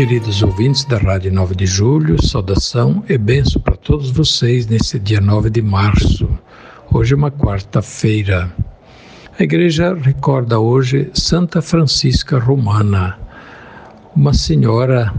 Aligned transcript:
Queridos 0.00 0.42
ouvintes 0.42 0.82
da 0.86 0.96
Rádio 0.96 1.30
9 1.30 1.54
de 1.54 1.66
Julho, 1.66 2.16
saudação 2.24 3.04
e 3.06 3.18
benção 3.18 3.60
para 3.60 3.76
todos 3.76 4.10
vocês 4.10 4.66
nesse 4.66 4.98
dia 4.98 5.20
9 5.20 5.50
de 5.50 5.60
março. 5.60 6.26
Hoje 6.90 7.12
é 7.12 7.16
uma 7.18 7.30
quarta-feira. 7.30 8.50
A 9.38 9.42
igreja 9.42 9.92
recorda 9.92 10.58
hoje 10.58 11.10
Santa 11.12 11.60
Francisca 11.60 12.38
Romana, 12.38 13.18
uma 14.16 14.32
senhora 14.32 15.12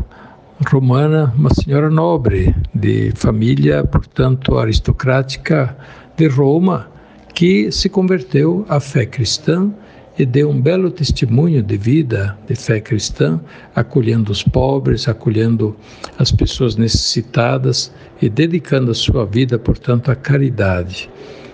romana, 0.67 1.31
uma 1.37 1.53
senhora 1.53 1.91
nobre, 1.91 2.55
de 2.73 3.11
família, 3.15 3.83
portanto, 3.83 4.57
aristocrática 4.57 5.77
de 6.17 6.27
Roma, 6.27 6.87
que 7.35 7.71
se 7.71 7.87
converteu 7.87 8.65
à 8.67 8.79
fé 8.79 9.05
cristã 9.05 9.71
e 10.17 10.25
deu 10.25 10.49
um 10.49 10.61
belo 10.61 10.91
testemunho 10.91 11.63
de 11.63 11.77
vida, 11.77 12.37
de 12.47 12.55
fé 12.55 12.79
cristã, 12.79 13.39
acolhendo 13.75 14.31
os 14.31 14.43
pobres, 14.43 15.07
acolhendo 15.07 15.75
as 16.17 16.31
pessoas 16.31 16.75
necessitadas 16.75 17.91
e 18.21 18.29
dedicando 18.29 18.91
a 18.91 18.95
sua 18.95 19.25
vida, 19.25 19.57
portanto, 19.57 20.11
à 20.11 20.15
caridade. 20.15 21.09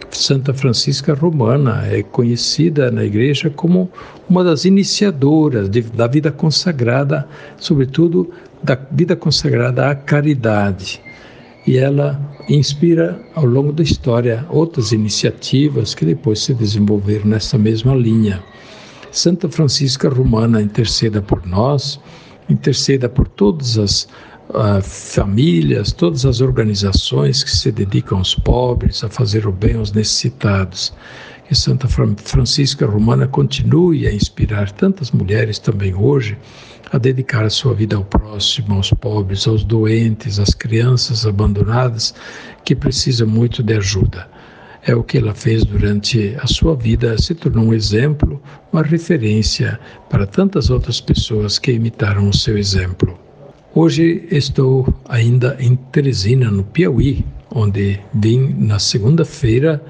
Santa 0.10 0.54
Francisca 0.54 1.14
Romana 1.14 1.86
é 1.86 2.02
conhecida 2.02 2.90
na 2.90 3.04
igreja 3.04 3.50
como 3.50 3.90
uma 4.30 4.44
das 4.44 4.66
iniciadoras 4.66 5.70
de, 5.70 5.82
da 5.82 6.08
vida 6.08 6.32
consagrada, 6.32 7.28
sobretudo 7.58 8.32
da 8.64 8.78
vida 8.92 9.16
consagrada 9.16 9.90
à 9.90 9.96
caridade. 9.96 11.02
E 11.68 11.78
ela 11.78 12.18
inspira 12.48 13.22
ao 13.36 13.46
longo 13.46 13.74
da 13.74 13.84
história 13.84 14.46
outras 14.50 14.94
iniciativas 14.94 15.94
que 15.94 16.06
depois 16.06 16.40
se 16.40 16.54
desenvolveram 16.54 17.26
nessa 17.26 17.58
mesma 17.58 17.94
linha. 17.94 18.42
Santa 19.12 19.50
Francisca 19.50 20.08
Romana 20.08 20.62
interceda 20.62 21.22
por 21.22 21.46
nós, 21.46 22.00
interceda 22.50 23.10
por 23.10 23.28
todas 23.28 23.78
as 23.78 24.04
uh, 24.50 24.82
famílias, 24.82 25.92
todas 25.92 26.26
as 26.26 26.40
organizações 26.40 27.44
que 27.44 27.52
se 27.52 27.70
dedicam 27.70 28.20
aos 28.20 28.34
pobres, 28.34 29.04
a 29.04 29.10
fazer 29.10 29.46
o 29.46 29.52
bem 29.52 29.76
aos 29.76 29.92
necessitados. 29.92 30.94
Que 31.48 31.56
Santa 31.56 31.88
Francisca 31.88 32.86
Romana 32.86 33.26
continue 33.26 34.06
a 34.06 34.12
inspirar 34.12 34.70
tantas 34.70 35.12
mulheres 35.12 35.58
também 35.58 35.96
hoje 35.96 36.38
a 36.92 36.98
dedicar 36.98 37.46
a 37.46 37.50
sua 37.50 37.74
vida 37.74 37.96
ao 37.96 38.04
próximo, 38.04 38.76
aos 38.76 38.92
pobres, 38.92 39.48
aos 39.48 39.64
doentes, 39.64 40.40
às 40.40 40.54
crianças 40.54 41.26
abandonadas 41.26 42.14
que 42.66 42.76
precisam 42.76 43.30
muito 43.30 43.64
de 43.64 43.76
ajuda. 43.78 44.30
É 44.84 44.94
o 44.94 45.02
que 45.02 45.20
ela 45.20 45.34
fez 45.34 45.64
durante 45.64 46.36
a 46.42 46.48
sua 46.48 46.76
vida, 46.76 47.18
se 47.18 47.34
tornou 47.34 47.66
um 47.66 47.74
exemplo, 47.74 48.42
uma 48.74 48.84
referência 48.84 49.80
para 50.10 50.28
tantas 50.28 50.70
outras 50.70 51.00
pessoas 51.00 51.58
que 51.58 51.72
imitaram 51.72 52.28
o 52.28 52.34
seu 52.34 52.58
exemplo. 52.58 53.18
Hoje 53.74 54.28
estou 54.32 54.94
ainda 55.08 55.56
em 55.62 55.78
Teresina, 55.78 56.52
no 56.52 56.66
Piauí, 56.66 57.26
onde 57.56 58.00
vim 58.14 58.54
na 58.58 58.80
segunda-feira 58.80 59.82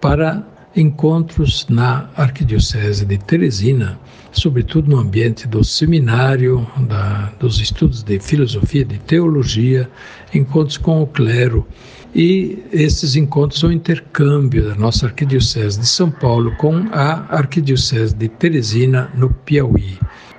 para 0.00 0.44
encontros 0.76 1.66
na 1.68 2.08
Arquidiocese 2.16 3.04
de 3.04 3.18
Teresina, 3.18 3.98
sobretudo 4.32 4.88
no 4.90 4.98
ambiente 4.98 5.48
do 5.48 5.64
seminário, 5.64 6.66
da, 6.88 7.32
dos 7.40 7.60
estudos 7.60 8.02
de 8.02 8.20
filosofia, 8.20 8.84
de 8.84 8.98
teologia, 8.98 9.90
encontros 10.32 10.76
com 10.76 11.02
o 11.02 11.06
clero. 11.06 11.66
E 12.14 12.62
esses 12.72 13.16
encontros 13.16 13.60
são 13.60 13.70
intercâmbio 13.70 14.68
da 14.68 14.74
nossa 14.74 15.06
Arquidiocese 15.06 15.78
de 15.78 15.86
São 15.86 16.10
Paulo 16.10 16.54
com 16.56 16.88
a 16.92 17.36
Arquidiocese 17.36 18.14
de 18.14 18.28
Teresina, 18.28 19.10
no 19.14 19.30
Piauí. 19.30 19.98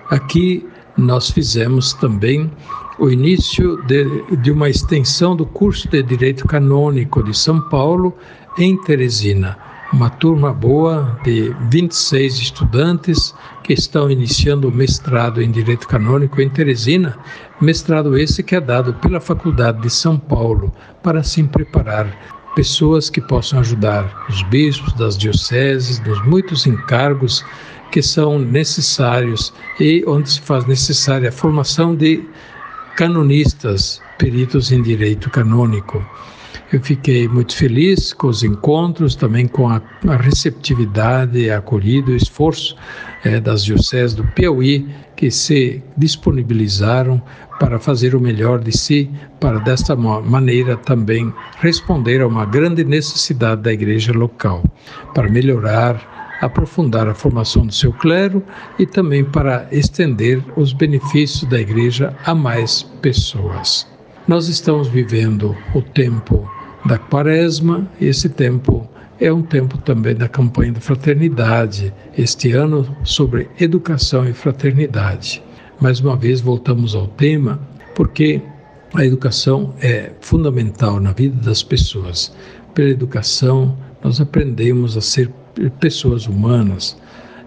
Aqui 0.09 0.65
nós 0.97 1.29
fizemos 1.29 1.93
também 1.93 2.51
o 2.99 3.09
início 3.09 3.81
de, 3.85 4.05
de 4.37 4.51
uma 4.51 4.69
extensão 4.69 5.35
do 5.35 5.45
curso 5.45 5.87
de 5.89 6.03
Direito 6.03 6.45
Canônico 6.45 7.23
de 7.23 7.35
São 7.37 7.61
Paulo 7.69 8.15
em 8.57 8.77
Teresina 8.83 9.57
uma 9.93 10.09
turma 10.09 10.53
boa 10.53 11.19
de 11.23 11.53
26 11.69 12.35
estudantes 12.35 13.35
que 13.63 13.73
estão 13.73 14.09
iniciando 14.09 14.69
o 14.69 14.71
mestrado 14.71 15.41
em 15.41 15.51
Direito 15.51 15.87
Canônico 15.87 16.41
em 16.41 16.49
Teresina, 16.49 17.17
mestrado 17.59 18.17
esse 18.17 18.41
que 18.41 18.55
é 18.55 18.61
dado 18.61 18.93
pela 18.95 19.19
Faculdade 19.19 19.81
de 19.81 19.89
São 19.89 20.17
Paulo 20.17 20.73
para 21.03 21.19
assim 21.19 21.45
preparar 21.45 22.07
pessoas 22.55 23.09
que 23.09 23.21
possam 23.21 23.59
ajudar 23.59 24.25
os 24.29 24.41
bispos 24.43 24.93
das 24.93 25.17
dioceses, 25.17 25.99
dos 25.99 26.23
muitos 26.25 26.65
encargos 26.65 27.45
que 27.91 28.01
são 28.01 28.39
necessários 28.39 29.53
e 29.79 30.03
onde 30.07 30.31
se 30.31 30.41
faz 30.41 30.65
necessária 30.65 31.29
a 31.29 31.33
formação 31.33 31.95
de 31.95 32.23
canonistas, 32.95 34.01
peritos 34.17 34.71
em 34.71 34.81
direito 34.81 35.29
canônico. 35.29 36.05
Eu 36.71 36.81
fiquei 36.81 37.27
muito 37.27 37.55
feliz 37.55 38.13
com 38.13 38.27
os 38.27 38.43
encontros, 38.43 39.15
também 39.15 39.47
com 39.47 39.67
a, 39.67 39.81
a 40.07 40.15
receptividade, 40.15 41.49
a 41.49 41.57
acolhida, 41.57 42.11
o 42.11 42.15
esforço 42.15 42.75
é, 43.23 43.39
das 43.39 43.63
dioceses 43.63 44.15
do 44.15 44.23
Piauí, 44.23 44.87
que 45.15 45.29
se 45.29 45.83
disponibilizaram 45.97 47.21
para 47.59 47.77
fazer 47.77 48.15
o 48.15 48.19
melhor 48.19 48.59
de 48.59 48.75
si, 48.75 49.09
para 49.39 49.59
desta 49.59 49.95
maneira 49.95 50.75
também 50.77 51.31
responder 51.59 52.21
a 52.21 52.27
uma 52.27 52.45
grande 52.45 52.83
necessidade 52.83 53.61
da 53.61 53.71
igreja 53.71 54.13
local, 54.13 54.63
para 55.13 55.29
melhorar 55.29 56.21
aprofundar 56.41 57.07
a 57.07 57.13
formação 57.13 57.65
do 57.65 57.73
seu 57.73 57.93
clero 57.93 58.43
e 58.79 58.85
também 58.85 59.23
para 59.23 59.67
estender 59.71 60.43
os 60.55 60.73
benefícios 60.73 61.47
da 61.49 61.59
igreja 61.59 62.15
a 62.25 62.33
mais 62.33 62.81
pessoas. 63.01 63.90
Nós 64.31 64.47
estamos 64.47 64.87
vivendo 64.87 65.57
o 65.75 65.81
tempo 65.81 66.49
da 66.85 66.97
quaresma. 66.97 67.85
Esse 67.99 68.29
tempo 68.29 68.89
é 69.19 69.29
um 69.29 69.41
tempo 69.41 69.77
também 69.79 70.15
da 70.15 70.29
campanha 70.29 70.71
da 70.71 70.79
fraternidade, 70.79 71.93
este 72.17 72.53
ano 72.53 72.95
sobre 73.03 73.49
educação 73.59 74.25
e 74.25 74.31
fraternidade. 74.31 75.43
Mais 75.81 75.99
uma 75.99 76.15
vez 76.15 76.39
voltamos 76.39 76.95
ao 76.95 77.07
tema, 77.07 77.59
porque 77.93 78.41
a 78.93 79.05
educação 79.05 79.75
é 79.81 80.13
fundamental 80.21 81.01
na 81.01 81.11
vida 81.11 81.35
das 81.41 81.61
pessoas. 81.61 82.33
Pela 82.73 82.89
educação, 82.89 83.77
nós 84.01 84.21
aprendemos 84.21 84.95
a 84.95 85.01
ser 85.01 85.29
pessoas 85.81 86.25
humanas 86.25 86.97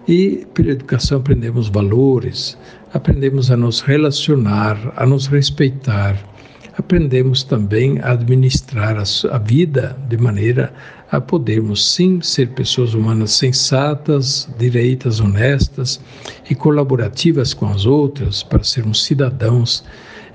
e 0.07 0.45
pela 0.53 0.69
educação 0.69 1.17
aprendemos 1.17 1.67
valores, 1.67 2.55
aprendemos 2.93 3.49
a 3.49 3.57
nos 3.57 3.81
relacionar, 3.81 4.93
a 4.95 5.03
nos 5.03 5.25
respeitar 5.25 6.34
aprendemos 6.77 7.43
também 7.43 7.99
a 7.99 8.11
administrar 8.11 8.97
a, 8.97 9.37
vida 9.37 9.97
de 10.07 10.17
maneira 10.17 10.73
a 11.11 11.21
podermos 11.21 11.93
sim 11.93 12.21
ser 12.21 12.49
pessoas 12.49 12.93
humanas 12.93 13.31
sensatas, 13.31 14.49
direitas, 14.57 15.19
honestas 15.19 16.01
e 16.49 16.55
colaborativas 16.55 17.53
com 17.53 17.67
as 17.67 17.85
outras 17.85 18.43
para 18.43 18.63
sermos 18.63 19.03
cidadãos. 19.05 19.83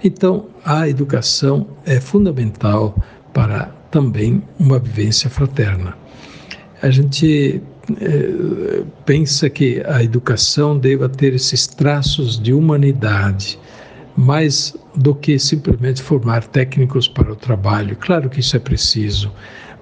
Então, 0.02 0.46
a 0.64 0.88
educação 0.88 1.66
é 1.84 2.00
fundamental 2.00 2.96
para 3.34 3.66
também 3.90 4.42
uma 4.58 4.78
vivência 4.78 5.28
fraterna. 5.28 5.96
A 6.80 6.88
gente 6.88 7.60
é, 8.00 8.82
pensa 9.04 9.50
que 9.50 9.82
a 9.86 10.02
educação 10.02 10.78
deva 10.78 11.08
ter 11.08 11.34
esses 11.34 11.66
traços 11.66 12.40
de 12.40 12.54
humanidade, 12.54 13.58
mais 14.16 14.76
do 14.96 15.14
que 15.14 15.38
simplesmente 15.38 16.02
formar 16.02 16.44
técnicos 16.44 17.08
para 17.08 17.32
o 17.32 17.36
trabalho. 17.36 17.96
Claro 17.96 18.28
que 18.28 18.40
isso 18.40 18.56
é 18.56 18.58
preciso, 18.58 19.32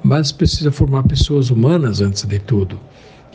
mas 0.02 0.32
precisa 0.32 0.70
formar 0.70 1.02
pessoas 1.04 1.50
humanas 1.50 2.00
antes 2.00 2.25
de 2.25 2.38
tudo. 2.38 2.78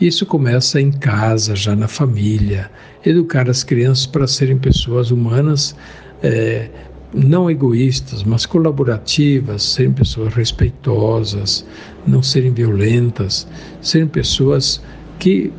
Isso 0.00 0.26
começa 0.26 0.80
em 0.80 0.90
casa, 0.90 1.54
já 1.54 1.76
na 1.76 1.86
família, 1.86 2.70
educar 3.04 3.48
as 3.48 3.62
crianças 3.62 4.06
para 4.06 4.26
serem 4.26 4.58
pessoas 4.58 5.10
humanas, 5.10 5.76
é, 6.22 6.68
não 7.12 7.48
egoístas, 7.48 8.24
mas 8.24 8.44
colaborativas, 8.44 9.62
serem 9.62 9.92
pessoas 9.92 10.34
respeitosas, 10.34 11.64
não 12.06 12.22
serem 12.22 12.52
violentas, 12.52 13.46
serem 13.80 14.08
pessoas 14.08 14.82
que 15.20 15.52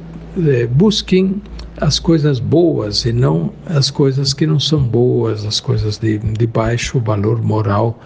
é, 0.45 0.67
busquem 0.67 1.41
as 1.81 2.00
coisas 2.00 2.39
boas 2.39 3.04
e 3.06 3.12
não 3.12 3.51
as 3.66 3.92
coisas 3.92 4.33
que 4.33 4.48
não 4.48 4.60
são 4.60 4.81
boas, 4.81 5.45
as 5.45 5.60
coisas 5.60 5.98
de, 5.98 6.18
de 6.18 6.48
baixo 6.48 7.00
valor 7.00 7.42
moral, 7.42 8.00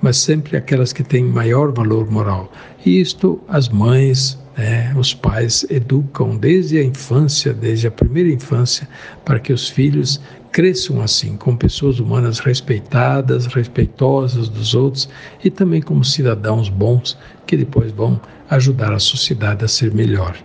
mas 0.00 0.16
sempre 0.16 0.56
aquelas 0.56 0.92
que 0.92 1.02
têm 1.02 1.24
maior 1.24 1.72
valor 1.72 2.08
moral. 2.10 2.50
E 2.84 3.00
isto 3.00 3.40
as 3.48 3.68
mães, 3.68 4.38
né, 4.56 4.94
os 4.96 5.12
pais 5.12 5.66
educam 5.68 6.36
desde 6.36 6.78
a 6.78 6.84
infância, 6.84 7.52
desde 7.52 7.88
a 7.88 7.90
primeira 7.90 8.30
infância, 8.30 8.88
para 9.24 9.40
que 9.40 9.52
os 9.52 9.68
filhos 9.68 10.20
cresçam 10.52 11.02
assim, 11.02 11.36
como 11.36 11.58
pessoas 11.58 11.98
humanas 11.98 12.38
respeitadas, 12.38 13.46
respeitosas 13.46 14.48
dos 14.48 14.74
outros 14.74 15.08
e 15.42 15.50
também 15.50 15.82
como 15.82 16.04
cidadãos 16.04 16.68
bons 16.68 17.18
que 17.46 17.56
depois 17.56 17.90
vão 17.90 18.20
ajudar 18.48 18.92
a 18.92 18.98
sociedade 18.98 19.64
a 19.64 19.68
ser 19.68 19.92
melhor. 19.92 20.36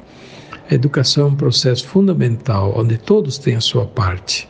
A 0.71 0.73
educação 0.73 1.25
é 1.25 1.29
um 1.31 1.35
processo 1.35 1.85
fundamental 1.85 2.73
onde 2.77 2.97
todos 2.97 3.38
têm 3.38 3.56
a 3.56 3.59
sua 3.59 3.85
parte. 3.85 4.47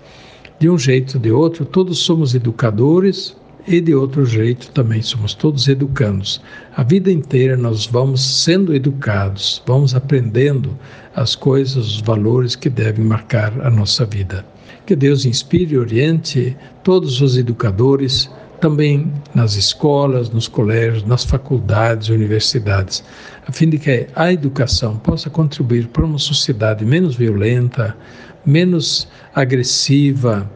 De 0.59 0.69
um 0.69 0.77
jeito 0.77 1.15
ou 1.15 1.19
de 1.19 1.31
outro, 1.31 1.65
todos 1.65 1.97
somos 1.97 2.35
educadores 2.35 3.35
e 3.68 3.81
de 3.81 3.95
outro 3.95 4.23
jeito 4.23 4.69
também 4.69 5.01
somos 5.01 5.33
todos 5.33 5.68
educandos. 5.68 6.39
A 6.77 6.83
vida 6.83 7.12
inteira 7.12 7.57
nós 7.57 7.88
vamos 7.88 8.44
sendo 8.44 8.75
educados, 8.75 9.63
vamos 9.65 9.95
aprendendo 9.95 10.77
as 11.15 11.33
coisas, 11.33 11.95
os 11.95 12.01
valores 12.01 12.56
que 12.56 12.69
devem 12.69 13.03
marcar 13.03 13.59
a 13.59 13.71
nossa 13.71 14.06
vida. 14.06 14.45
Que 14.85 14.95
Deus 14.95 15.25
inspire 15.25 15.74
e 15.74 15.79
oriente 15.79 16.56
todos 16.83 17.19
os 17.19 17.35
educadores, 17.35 18.29
também 18.62 19.12
nas 19.34 19.56
escolas, 19.56 20.30
nos 20.30 20.48
colégios, 20.48 21.04
nas 21.04 21.25
faculdades, 21.25 22.10
universidades, 22.10 23.04
a 23.46 23.52
fim 23.52 23.68
de 23.68 23.80
que 23.80 24.08
a 24.16 24.31
educação 24.31 24.98
possa 24.98 25.30
contribuir 25.30 25.88
para 25.88 26.06
uma 26.06 26.19
sociedade 26.19 26.86
menos 26.86 27.16
violenta, 27.16 27.98
menos 28.46 29.08
agressiva, 29.34 30.50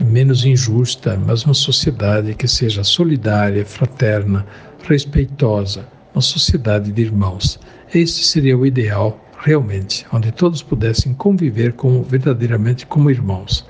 menos 0.00 0.44
injusta, 0.44 1.16
mas 1.24 1.44
uma 1.44 1.54
sociedade 1.54 2.34
que 2.34 2.48
seja 2.48 2.82
solidária, 2.82 3.64
fraterna, 3.64 4.44
respeitosa, 4.82 5.86
uma 6.12 6.20
sociedade 6.20 6.90
de 6.90 7.02
irmãos. 7.02 7.60
Esse 7.94 8.24
seria 8.24 8.58
o 8.58 8.66
ideal 8.66 9.20
realmente, 9.38 10.04
onde 10.12 10.32
todos 10.32 10.60
pudessem 10.60 11.14
conviver 11.14 11.74
como 11.74 12.02
verdadeiramente 12.02 12.84
como 12.84 13.10
irmãos. 13.10 13.64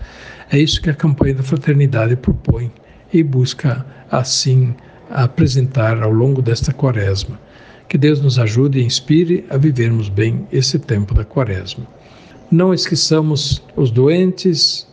É 0.50 0.58
isso 0.58 0.80
que 0.80 0.88
a 0.88 0.94
campanha 0.94 1.34
da 1.34 1.42
fraternidade 1.42 2.16
propõe 2.16 2.72
e 3.14 3.22
busca 3.22 3.86
assim 4.10 4.74
apresentar 5.08 6.02
ao 6.02 6.10
longo 6.10 6.42
desta 6.42 6.72
quaresma. 6.72 7.40
Que 7.88 7.96
Deus 7.96 8.20
nos 8.20 8.38
ajude 8.38 8.80
e 8.80 8.84
inspire 8.84 9.44
a 9.48 9.56
vivermos 9.56 10.08
bem 10.08 10.46
esse 10.50 10.78
tempo 10.78 11.14
da 11.14 11.24
quaresma. 11.24 11.86
Não 12.50 12.74
esqueçamos 12.74 13.62
os 13.76 13.90
doentes, 13.90 14.86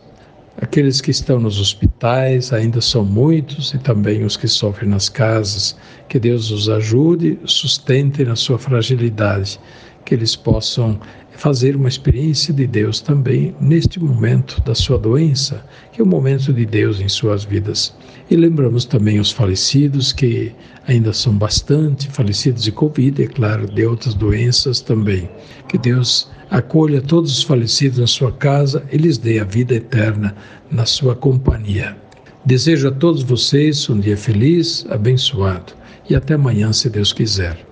aqueles 0.60 1.00
que 1.00 1.10
estão 1.10 1.40
nos 1.40 1.58
hospitais, 1.58 2.52
ainda 2.52 2.80
são 2.80 3.04
muitos, 3.04 3.74
e 3.74 3.78
também 3.78 4.24
os 4.24 4.36
que 4.36 4.46
sofrem 4.46 4.88
nas 4.88 5.08
casas. 5.08 5.76
Que 6.08 6.18
Deus 6.18 6.50
os 6.50 6.68
ajude, 6.68 7.38
sustente 7.44 8.24
na 8.24 8.36
sua 8.36 8.58
fragilidade 8.58 9.58
que 10.04 10.14
eles 10.14 10.36
possam 10.36 10.98
fazer 11.36 11.76
uma 11.76 11.88
experiência 11.88 12.52
de 12.52 12.66
Deus 12.66 13.00
também 13.00 13.54
neste 13.60 13.98
momento 13.98 14.60
da 14.62 14.74
sua 14.74 14.98
doença, 14.98 15.64
que 15.92 16.00
é 16.00 16.04
o 16.04 16.06
momento 16.06 16.52
de 16.52 16.64
Deus 16.64 17.00
em 17.00 17.08
suas 17.08 17.44
vidas. 17.44 17.94
E 18.30 18.36
lembramos 18.36 18.84
também 18.84 19.18
os 19.18 19.30
falecidos, 19.30 20.12
que 20.12 20.52
ainda 20.86 21.12
são 21.12 21.36
bastante 21.36 22.08
falecidos 22.08 22.62
de 22.62 22.72
Covid, 22.72 23.22
é 23.22 23.26
claro, 23.26 23.66
de 23.66 23.84
outras 23.84 24.14
doenças 24.14 24.80
também. 24.80 25.28
Que 25.68 25.78
Deus 25.78 26.30
acolha 26.50 27.00
todos 27.00 27.38
os 27.38 27.42
falecidos 27.42 27.98
na 27.98 28.06
sua 28.06 28.30
casa 28.30 28.84
e 28.92 28.96
lhes 28.96 29.18
dê 29.18 29.40
a 29.40 29.44
vida 29.44 29.74
eterna 29.74 30.34
na 30.70 30.86
sua 30.86 31.16
companhia. 31.16 31.96
Desejo 32.44 32.88
a 32.88 32.92
todos 32.92 33.22
vocês 33.22 33.88
um 33.88 33.98
dia 33.98 34.16
feliz, 34.16 34.84
abençoado 34.90 35.72
e 36.08 36.14
até 36.14 36.34
amanhã, 36.34 36.72
se 36.72 36.90
Deus 36.90 37.12
quiser. 37.12 37.71